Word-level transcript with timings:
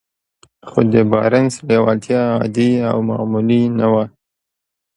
خو 0.69 0.79
د 0.93 0.95
بارنس 1.11 1.55
لېوالتیا 1.67 2.21
عادي 2.39 2.71
او 2.91 2.97
معمولي 3.09 3.63
نه 3.79 3.87
وه. 3.93 4.05